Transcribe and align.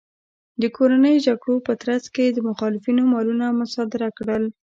د 0.61 0.63
کورنیو 0.75 1.23
جګړو 1.27 1.55
په 1.67 1.73
ترڅ 1.81 2.03
کې 2.13 2.21
یې 2.25 2.31
د 2.35 2.39
مخالفینو 2.49 3.01
مالونه 3.13 3.45
مصادره 3.61 4.07
کړل 4.17 4.43